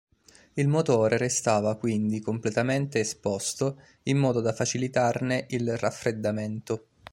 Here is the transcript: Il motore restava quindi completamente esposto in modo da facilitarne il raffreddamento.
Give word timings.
Il 0.53 0.67
motore 0.67 1.15
restava 1.17 1.75
quindi 1.75 2.21
completamente 2.21 2.99
esposto 3.01 3.79
in 4.05 4.17
modo 4.17 4.41
da 4.41 4.51
facilitarne 4.51 5.45
il 5.49 5.77
raffreddamento. 5.77 6.87